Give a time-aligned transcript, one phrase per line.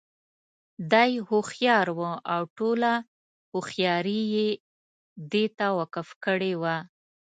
[0.91, 2.93] دى هوښيار وو او ټوله
[3.51, 4.49] هوښياري یې
[5.31, 6.77] دې ته وقف کړې وه.